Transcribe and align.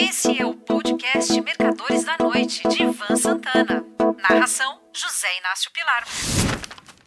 Esse 0.00 0.40
é 0.40 0.46
o 0.46 0.54
podcast 0.54 1.38
Mercadores 1.42 2.04
da 2.04 2.16
Noite, 2.18 2.66
de 2.68 2.84
Ivan 2.84 3.16
Santana. 3.16 3.84
Narração: 4.22 4.80
José 4.94 5.28
Inácio 5.38 5.70
Pilar. 5.72 6.06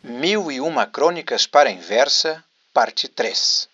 Mil 0.04 0.51
e 0.51 0.62
uma 0.62 0.86
Crônicas 0.86 1.48
para 1.48 1.70
a 1.70 1.71
Inversa, 1.71 2.44
parte 2.71 3.08
3. 3.08 3.68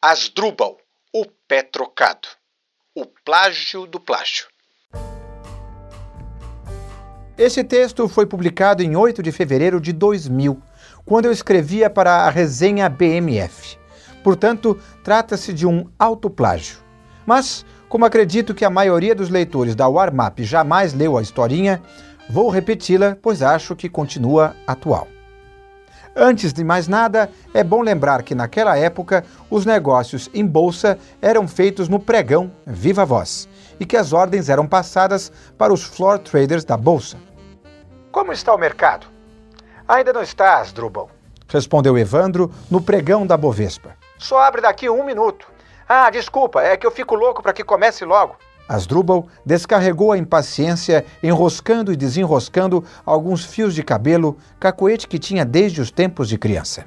Asdrubal, 0.00 0.78
o 1.12 1.26
pé 1.48 1.62
trocado. 1.64 2.28
O 2.94 3.06
plágio 3.06 3.86
do 3.88 3.98
plágio. 3.98 4.46
Esse 7.36 7.64
texto 7.64 8.08
foi 8.08 8.24
publicado 8.24 8.84
em 8.84 8.94
8 8.94 9.20
de 9.20 9.32
fevereiro 9.32 9.80
de 9.80 9.92
2000, 9.92 10.62
quando 11.04 11.24
eu 11.24 11.32
escrevia 11.32 11.90
para 11.90 12.18
a 12.24 12.30
resenha 12.30 12.88
BMF. 12.88 13.76
Portanto, 14.22 14.80
trata-se 15.02 15.52
de 15.52 15.66
um 15.66 15.90
autoplágio. 15.98 16.78
Mas, 17.26 17.66
como 17.90 18.04
acredito 18.04 18.54
que 18.54 18.64
a 18.64 18.70
maioria 18.70 19.16
dos 19.16 19.28
leitores 19.30 19.74
da 19.74 19.88
Warmap 19.88 20.38
jamais 20.44 20.94
leu 20.94 21.18
a 21.18 21.22
historinha, 21.22 21.82
vou 22.30 22.48
repeti-la, 22.48 23.18
pois 23.20 23.42
acho 23.42 23.74
que 23.74 23.88
continua 23.88 24.54
atual. 24.64 25.08
Antes 26.14 26.52
de 26.52 26.62
mais 26.62 26.86
nada, 26.86 27.28
é 27.52 27.64
bom 27.64 27.82
lembrar 27.82 28.22
que 28.22 28.32
naquela 28.32 28.78
época 28.78 29.24
os 29.50 29.66
negócios 29.66 30.30
em 30.32 30.46
bolsa 30.46 30.98
eram 31.20 31.48
feitos 31.48 31.88
no 31.88 31.98
pregão 31.98 32.52
viva 32.64 33.04
voz 33.04 33.48
e 33.80 33.84
que 33.84 33.96
as 33.96 34.12
ordens 34.12 34.48
eram 34.48 34.68
passadas 34.68 35.32
para 35.58 35.72
os 35.72 35.82
floor 35.82 36.20
traders 36.20 36.64
da 36.64 36.76
bolsa. 36.76 37.16
Como 38.12 38.32
está 38.32 38.54
o 38.54 38.58
mercado? 38.58 39.08
Ainda 39.88 40.12
não 40.12 40.22
está, 40.22 40.60
Asdrubal, 40.60 41.10
respondeu 41.48 41.98
Evandro 41.98 42.52
no 42.70 42.80
pregão 42.80 43.26
da 43.26 43.36
Bovespa. 43.36 43.96
Só 44.16 44.38
abre 44.38 44.60
daqui 44.60 44.88
um 44.88 45.04
minuto. 45.04 45.49
Ah, 45.92 46.08
desculpa, 46.08 46.62
é 46.62 46.76
que 46.76 46.86
eu 46.86 46.90
fico 46.92 47.16
louco 47.16 47.42
para 47.42 47.52
que 47.52 47.64
comece 47.64 48.04
logo. 48.04 48.36
Asdrubal 48.68 49.26
descarregou 49.44 50.12
a 50.12 50.16
impaciência, 50.16 51.04
enroscando 51.20 51.92
e 51.92 51.96
desenroscando 51.96 52.84
alguns 53.04 53.44
fios 53.44 53.74
de 53.74 53.82
cabelo, 53.82 54.38
cacoete 54.60 55.08
que 55.08 55.18
tinha 55.18 55.44
desde 55.44 55.80
os 55.80 55.90
tempos 55.90 56.28
de 56.28 56.38
criança. 56.38 56.84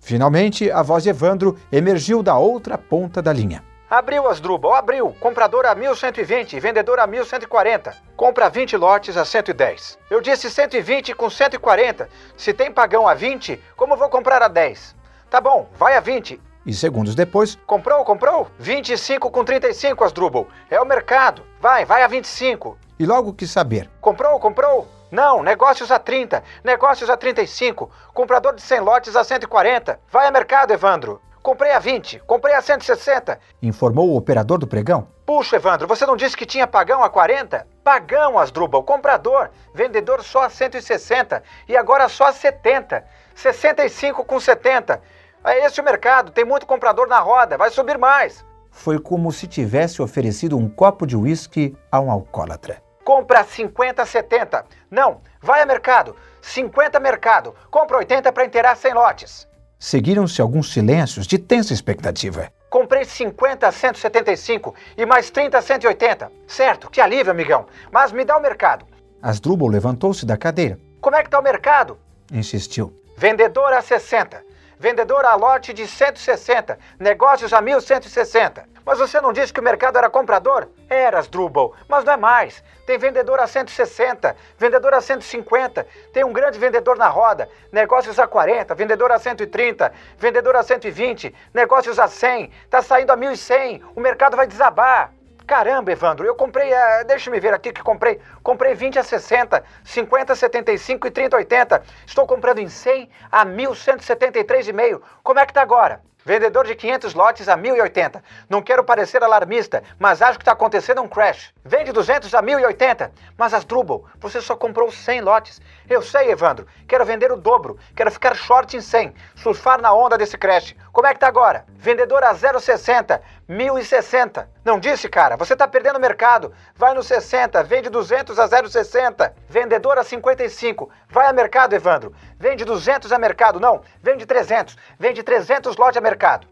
Finalmente, 0.00 0.70
a 0.70 0.80
voz 0.80 1.02
de 1.02 1.10
Evandro 1.10 1.58
emergiu 1.70 2.22
da 2.22 2.38
outra 2.38 2.78
ponta 2.78 3.20
da 3.20 3.30
linha. 3.30 3.62
Abriu, 3.90 4.26
Asdrubal, 4.26 4.72
abriu. 4.72 5.14
Comprador 5.20 5.66
a 5.66 5.74
1120, 5.74 6.58
vendedor 6.58 6.98
a 6.98 7.06
1140. 7.06 7.94
Compra 8.16 8.48
20 8.48 8.74
lotes 8.78 9.18
a 9.18 9.24
110. 9.26 9.98
Eu 10.08 10.22
disse 10.22 10.50
120 10.50 11.12
com 11.12 11.28
140. 11.28 12.08
Se 12.38 12.54
tem 12.54 12.72
pagão 12.72 13.06
a 13.06 13.12
20, 13.12 13.62
como 13.76 13.98
vou 13.98 14.08
comprar 14.08 14.42
a 14.42 14.48
10? 14.48 14.96
Tá 15.28 15.42
bom, 15.42 15.68
vai 15.78 15.94
a 15.94 16.00
20 16.00 16.40
e 16.66 16.74
segundos 16.74 17.14
depois, 17.14 17.56
comprou, 17.64 18.04
comprou? 18.04 18.48
25 18.58 19.30
com 19.30 19.44
35, 19.44 20.02
Asdrubal. 20.02 20.48
É 20.68 20.80
o 20.80 20.84
mercado. 20.84 21.42
Vai, 21.60 21.84
vai 21.84 22.02
a 22.02 22.08
25. 22.08 22.76
E 22.98 23.06
logo 23.06 23.32
quis 23.32 23.50
saber. 23.50 23.88
Comprou, 24.00 24.38
comprou? 24.40 24.88
Não, 25.10 25.42
negócios 25.42 25.92
a 25.92 26.00
30, 26.00 26.42
negócios 26.64 27.08
a 27.08 27.16
35, 27.16 27.88
comprador 28.12 28.56
de 28.56 28.62
100 28.62 28.80
lotes 28.80 29.14
a 29.14 29.22
140. 29.22 30.00
Vai 30.10 30.26
a 30.26 30.30
mercado, 30.32 30.72
Evandro. 30.72 31.22
Comprei 31.40 31.70
a 31.70 31.78
20, 31.78 32.18
comprei 32.26 32.56
a 32.56 32.60
160. 32.60 33.38
Informou 33.62 34.10
o 34.10 34.16
operador 34.16 34.58
do 34.58 34.66
pregão. 34.66 35.06
Puxa, 35.24 35.54
Evandro, 35.54 35.86
você 35.86 36.04
não 36.04 36.16
disse 36.16 36.36
que 36.36 36.44
tinha 36.44 36.66
pagão 36.66 37.04
a 37.04 37.08
40? 37.08 37.64
Pagão, 37.84 38.36
Asdrubal, 38.36 38.82
comprador. 38.82 39.50
Vendedor 39.72 40.24
só 40.24 40.42
a 40.42 40.50
160 40.50 41.40
e 41.68 41.76
agora 41.76 42.08
só 42.08 42.26
a 42.26 42.32
70. 42.32 43.04
65 43.32 44.24
com 44.24 44.40
70. 44.40 45.00
É 45.46 45.64
esse 45.64 45.80
o 45.80 45.84
mercado, 45.84 46.32
tem 46.32 46.44
muito 46.44 46.66
comprador 46.66 47.06
na 47.06 47.20
roda, 47.20 47.56
vai 47.56 47.70
subir 47.70 47.96
mais. 47.96 48.44
Foi 48.68 48.98
como 48.98 49.30
se 49.30 49.46
tivesse 49.46 50.02
oferecido 50.02 50.58
um 50.58 50.68
copo 50.68 51.06
de 51.06 51.16
uísque 51.16 51.76
a 51.90 52.00
um 52.00 52.10
alcoólatra. 52.10 52.82
Compra 53.04 53.44
50, 53.44 54.04
70. 54.04 54.64
Não, 54.90 55.20
vai 55.40 55.62
a 55.62 55.66
mercado. 55.66 56.16
50 56.42 56.98
mercado. 56.98 57.54
Compra 57.70 57.98
80 57.98 58.32
para 58.32 58.44
inteirar 58.44 58.76
100 58.76 58.94
lotes. 58.94 59.48
Seguiram-se 59.78 60.42
alguns 60.42 60.72
silêncios 60.72 61.28
de 61.28 61.38
tensa 61.38 61.72
expectativa. 61.72 62.50
Comprei 62.68 63.04
50 63.04 63.68
a 63.68 63.70
175 63.70 64.74
e 64.98 65.06
mais 65.06 65.30
30 65.30 65.58
a 65.58 65.62
180. 65.62 66.32
Certo, 66.48 66.90
que 66.90 67.00
alívio, 67.00 67.30
amigão. 67.30 67.66
Mas 67.92 68.10
me 68.10 68.24
dá 68.24 68.36
o 68.36 68.42
mercado. 68.42 68.84
Asdrubal 69.22 69.68
levantou-se 69.68 70.26
da 70.26 70.36
cadeira. 70.36 70.76
Como 71.00 71.14
é 71.14 71.22
que 71.22 71.30
tá 71.30 71.38
o 71.38 71.42
mercado? 71.42 71.96
Insistiu. 72.32 72.92
Vendedor 73.16 73.72
a 73.72 73.80
60. 73.80 74.44
Vendedor 74.78 75.24
a 75.24 75.34
lote 75.34 75.72
de 75.72 75.86
160, 75.86 76.78
negócios 77.00 77.52
a 77.52 77.62
1160. 77.62 78.68
Mas 78.84 78.98
você 78.98 79.20
não 79.20 79.32
disse 79.32 79.52
que 79.52 79.58
o 79.58 79.62
mercado 79.62 79.96
era 79.96 80.10
comprador? 80.10 80.68
Eras, 80.88 81.26
Drubal, 81.26 81.74
mas 81.88 82.04
não 82.04 82.12
é 82.12 82.16
mais. 82.16 82.62
Tem 82.86 82.98
vendedor 82.98 83.40
a 83.40 83.46
160, 83.46 84.36
vendedor 84.58 84.94
a 84.94 85.00
150, 85.00 85.86
tem 86.12 86.24
um 86.24 86.32
grande 86.32 86.58
vendedor 86.58 86.96
na 86.96 87.08
roda, 87.08 87.48
negócios 87.72 88.18
a 88.18 88.28
40, 88.28 88.74
vendedor 88.74 89.10
a 89.10 89.18
130, 89.18 89.92
vendedor 90.18 90.54
a 90.54 90.62
120, 90.62 91.34
negócios 91.52 91.98
a 91.98 92.06
100, 92.06 92.50
tá 92.70 92.80
saindo 92.80 93.10
a 93.10 93.16
1100, 93.16 93.82
o 93.96 94.00
mercado 94.00 94.36
vai 94.36 94.46
desabar. 94.46 95.15
Caramba, 95.46 95.92
Evandro, 95.92 96.26
eu 96.26 96.34
comprei, 96.34 96.72
uh, 96.72 97.04
deixa 97.06 97.30
me 97.30 97.38
ver 97.38 97.54
aqui 97.54 97.72
que 97.72 97.80
comprei, 97.80 98.20
comprei 98.42 98.74
20 98.74 98.98
a 98.98 99.04
60, 99.04 99.62
50 99.84 100.32
a 100.32 100.36
75 100.36 101.06
e 101.06 101.10
30 101.10 101.36
a 101.36 101.38
80. 101.38 101.82
Estou 102.04 102.26
comprando 102.26 102.58
em 102.58 102.68
100 102.68 103.08
a 103.30 103.46
1173,5. 103.46 105.00
Como 105.22 105.38
é 105.38 105.46
que 105.46 105.52
tá 105.52 105.62
agora? 105.62 106.02
Vendedor 106.26 106.66
de 106.66 106.74
500 106.74 107.14
lotes 107.14 107.48
a 107.48 107.56
1.080. 107.56 108.20
Não 108.50 108.60
quero 108.60 108.82
parecer 108.82 109.22
alarmista, 109.22 109.84
mas 109.96 110.20
acho 110.20 110.36
que 110.36 110.42
está 110.42 110.50
acontecendo 110.50 111.00
um 111.00 111.06
crash. 111.06 111.54
Vende 111.64 111.92
200 111.92 112.34
a 112.34 112.42
1.080. 112.42 113.12
Mas 113.38 113.54
Asdrubal, 113.54 114.04
você 114.18 114.40
só 114.40 114.56
comprou 114.56 114.90
100 114.90 115.20
lotes. 115.20 115.60
Eu 115.88 116.02
sei, 116.02 116.32
Evandro. 116.32 116.66
Quero 116.88 117.04
vender 117.04 117.30
o 117.30 117.36
dobro. 117.36 117.78
Quero 117.94 118.10
ficar 118.10 118.34
short 118.34 118.76
em 118.76 118.80
100. 118.80 119.14
Surfar 119.36 119.80
na 119.80 119.94
onda 119.94 120.18
desse 120.18 120.36
crash. 120.36 120.74
Como 120.92 121.06
é 121.06 121.14
que 121.14 121.20
tá 121.20 121.28
agora? 121.28 121.64
Vendedor 121.76 122.24
a 122.24 122.34
0,60. 122.34 123.20
1.060. 123.48 124.48
Não 124.64 124.80
disse, 124.80 125.08
cara? 125.08 125.36
Você 125.36 125.52
está 125.52 125.68
perdendo 125.68 126.00
mercado. 126.00 126.52
Vai 126.74 126.92
no 126.92 127.04
60. 127.04 127.62
Vende 127.62 127.88
200 127.88 128.36
a 128.40 128.48
0,60. 128.48 129.32
Vendedor 129.48 129.96
a 129.96 130.02
55. 130.02 130.90
Vai 131.08 131.28
a 131.28 131.32
mercado, 131.32 131.74
Evandro. 131.74 132.12
Vende 132.38 132.64
200 132.64 133.10
a 133.12 133.18
mercado. 133.18 133.58
Não, 133.58 133.80
vende 134.02 134.26
300. 134.26 134.76
Vende 134.98 135.22
300 135.22 135.76
lotes 135.76 135.96
a 135.96 136.00
mercado. 136.00 136.46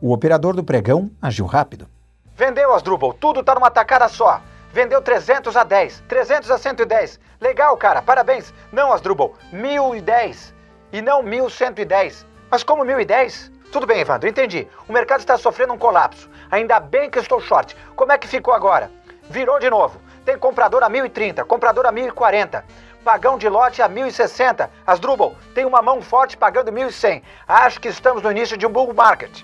O 0.00 0.12
operador 0.12 0.54
do 0.54 0.62
pregão 0.62 1.10
agiu 1.20 1.46
rápido. 1.46 1.88
Vendeu, 2.36 2.74
Asdrubal. 2.74 3.12
Tudo 3.12 3.42
tá 3.42 3.54
numa 3.54 3.70
tacada 3.70 4.08
só. 4.08 4.40
Vendeu 4.72 5.00
300 5.00 5.56
a 5.56 5.62
10, 5.62 6.02
300 6.08 6.50
a 6.50 6.58
110. 6.58 7.20
Legal, 7.40 7.76
cara, 7.76 8.02
parabéns. 8.02 8.52
Não, 8.72 8.92
Asdrubal, 8.92 9.34
1010 9.52 10.52
e 10.92 11.00
não 11.00 11.22
1110. 11.22 12.26
Mas 12.50 12.64
como 12.64 12.84
1010? 12.84 13.52
Tudo 13.70 13.86
bem, 13.86 14.00
Evandro, 14.00 14.28
entendi. 14.28 14.66
O 14.88 14.92
mercado 14.92 15.20
está 15.20 15.38
sofrendo 15.38 15.72
um 15.72 15.78
colapso. 15.78 16.28
Ainda 16.50 16.80
bem 16.80 17.08
que 17.08 17.18
estou 17.18 17.40
short. 17.40 17.76
Como 17.94 18.12
é 18.12 18.18
que 18.18 18.26
ficou 18.26 18.52
agora? 18.52 18.90
Virou 19.30 19.58
de 19.60 19.70
novo. 19.70 20.00
Tem 20.24 20.38
comprador 20.38 20.82
a 20.82 20.88
1030, 20.88 21.44
comprador 21.44 21.86
a 21.86 21.92
1040. 21.92 22.64
Pagão 23.04 23.36
de 23.36 23.48
lote 23.48 23.82
a 23.82 23.88
1060. 23.88 24.70
Asdrubal, 24.86 25.36
tem 25.54 25.66
uma 25.66 25.82
mão 25.82 26.00
forte 26.00 26.36
pagando 26.36 26.72
1100. 26.72 27.22
Acho 27.46 27.78
que 27.78 27.88
estamos 27.88 28.22
no 28.22 28.30
início 28.30 28.56
de 28.56 28.66
um 28.66 28.70
bull 28.70 28.94
market. 28.94 29.42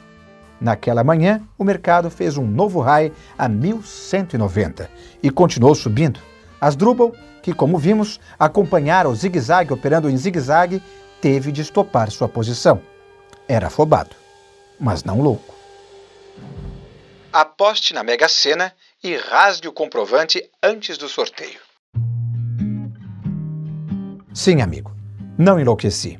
Naquela 0.59 1.05
manhã, 1.05 1.43
o 1.59 1.65
mercado 1.65 2.11
fez 2.11 2.39
um 2.39 2.47
novo 2.47 2.81
high 2.81 3.13
a 3.37 3.49
1190 3.49 4.91
e 5.23 5.31
continuou 5.31 5.75
subindo. 5.75 6.21
Asdrubal, 6.61 7.13
que 7.43 7.55
como 7.55 7.79
vimos, 7.79 8.19
acompanhara 8.39 9.09
o 9.09 9.15
zigue-zague 9.15 9.73
operando 9.73 10.09
em 10.09 10.17
zigue-zague, 10.17 10.83
teve 11.21 11.53
de 11.53 11.61
estopar 11.61 12.11
sua 12.11 12.29
posição. 12.29 12.81
Era 13.47 13.67
afobado, 13.67 14.17
mas 14.79 15.05
não 15.05 15.21
louco. 15.21 15.55
Aposte 17.33 17.95
na 17.95 18.03
Mega 18.03 18.29
Sena 18.29 18.75
e 19.03 19.17
rasgue 19.17 19.69
o 19.69 19.73
comprovante 19.73 20.43
antes 20.63 20.99
do 20.99 21.09
sorteio. 21.09 21.70
Sim, 24.33 24.63
amigo, 24.63 24.93
não 25.37 25.59
enlouqueci. 25.59 26.19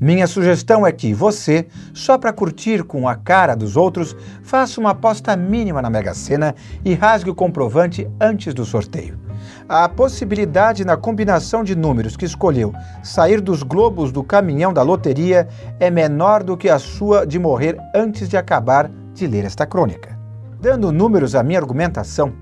Minha 0.00 0.26
sugestão 0.26 0.84
é 0.84 0.90
que 0.90 1.14
você, 1.14 1.66
só 1.94 2.18
para 2.18 2.32
curtir 2.32 2.82
com 2.82 3.08
a 3.08 3.14
cara 3.14 3.54
dos 3.54 3.76
outros, 3.76 4.16
faça 4.42 4.80
uma 4.80 4.90
aposta 4.90 5.36
mínima 5.36 5.80
na 5.80 5.88
Mega 5.88 6.12
Sena 6.12 6.56
e 6.84 6.92
rasgue 6.92 7.30
o 7.30 7.34
comprovante 7.34 8.08
antes 8.20 8.52
do 8.52 8.64
sorteio. 8.64 9.16
A 9.68 9.88
possibilidade 9.88 10.84
na 10.84 10.96
combinação 10.96 11.62
de 11.62 11.76
números 11.76 12.16
que 12.16 12.24
escolheu 12.24 12.72
sair 13.00 13.40
dos 13.40 13.62
globos 13.62 14.10
do 14.10 14.24
caminhão 14.24 14.72
da 14.72 14.82
loteria 14.82 15.46
é 15.78 15.88
menor 15.88 16.42
do 16.42 16.56
que 16.56 16.68
a 16.68 16.80
sua 16.80 17.24
de 17.24 17.38
morrer 17.38 17.78
antes 17.94 18.28
de 18.28 18.36
acabar 18.36 18.90
de 19.14 19.26
ler 19.28 19.44
esta 19.44 19.66
crônica. 19.66 20.18
Dando 20.60 20.90
números 20.90 21.34
à 21.36 21.42
minha 21.42 21.60
argumentação, 21.60 22.32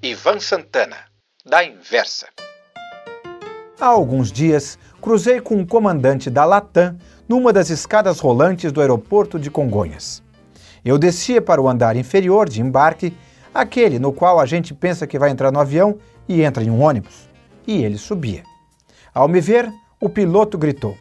Ivan 0.02 0.40
Santana, 0.40 0.98
da 1.46 1.64
Inversa. 1.64 2.28
Há 3.82 3.86
alguns 3.86 4.30
dias, 4.30 4.78
cruzei 5.00 5.40
com 5.40 5.56
um 5.56 5.66
comandante 5.66 6.30
da 6.30 6.44
Latam 6.44 6.98
numa 7.30 7.54
das 7.54 7.70
escadas 7.70 8.20
rolantes 8.20 8.74
do 8.74 8.82
aeroporto 8.82 9.40
de 9.40 9.50
Congonhas. 9.50 10.22
Eu 10.84 10.98
descia 10.98 11.42
para 11.42 11.62
o 11.62 11.70
andar 11.70 11.96
inferior 11.96 12.50
de 12.50 12.60
embarque, 12.60 13.16
aquele 13.54 13.98
no 13.98 14.12
qual 14.12 14.38
a 14.38 14.46
gente 14.46 14.74
pensa 14.74 15.08
que 15.08 15.18
vai 15.18 15.30
entrar 15.30 15.50
no 15.50 15.62
avião 15.62 15.98
e 16.28 16.42
entra 16.42 16.62
em 16.62 16.70
um 16.70 16.82
ônibus. 16.82 17.30
E 17.66 17.82
ele 17.82 17.98
subia. 17.98 18.44
Ao 19.14 19.30
me 19.30 19.40
ver, 19.40 19.72
o 19.98 20.10
piloto 20.10 20.58
gritou: 20.58 20.98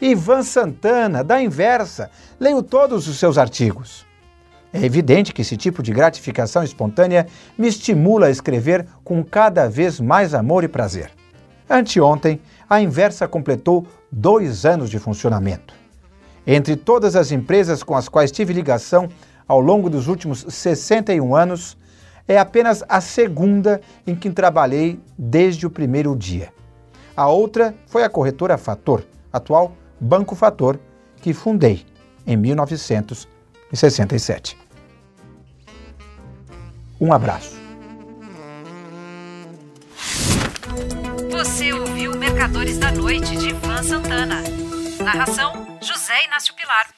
Ivan 0.00 0.42
Santana, 0.42 1.22
da 1.22 1.40
inversa, 1.40 2.10
leio 2.40 2.64
todos 2.64 3.06
os 3.06 3.16
seus 3.16 3.38
artigos. 3.38 4.04
É 4.72 4.84
evidente 4.84 5.32
que 5.32 5.42
esse 5.42 5.56
tipo 5.56 5.84
de 5.84 5.92
gratificação 5.92 6.64
espontânea 6.64 7.28
me 7.56 7.68
estimula 7.68 8.26
a 8.26 8.30
escrever 8.30 8.84
com 9.04 9.22
cada 9.22 9.68
vez 9.68 10.00
mais 10.00 10.34
amor 10.34 10.64
e 10.64 10.68
prazer. 10.68 11.17
Anteontem, 11.68 12.40
a 12.68 12.80
Inversa 12.80 13.26
completou 13.28 13.86
dois 14.10 14.64
anos 14.64 14.88
de 14.88 14.98
funcionamento. 14.98 15.74
Entre 16.46 16.76
todas 16.76 17.14
as 17.14 17.30
empresas 17.30 17.82
com 17.82 17.94
as 17.94 18.08
quais 18.08 18.32
tive 18.32 18.54
ligação 18.54 19.10
ao 19.46 19.60
longo 19.60 19.90
dos 19.90 20.08
últimos 20.08 20.46
61 20.48 21.36
anos, 21.36 21.76
é 22.26 22.38
apenas 22.38 22.82
a 22.88 23.00
segunda 23.00 23.80
em 24.06 24.14
que 24.14 24.30
trabalhei 24.30 25.00
desde 25.16 25.66
o 25.66 25.70
primeiro 25.70 26.14
dia. 26.16 26.52
A 27.16 27.26
outra 27.28 27.74
foi 27.86 28.04
a 28.04 28.08
corretora 28.08 28.56
Fator, 28.56 29.04
atual 29.32 29.72
Banco 30.00 30.34
Fator, 30.34 30.78
que 31.20 31.34
fundei 31.34 31.84
em 32.26 32.36
1967. 32.36 34.56
Um 37.00 37.12
abraço. 37.12 37.57
Mercadores 42.48 42.78
da 42.78 42.90
Noite 42.90 43.36
de 43.36 43.50
Ivan 43.50 43.82
Santana. 43.82 44.42
Narração: 45.04 45.78
José 45.82 46.24
Inácio 46.24 46.54
Pilar. 46.54 46.97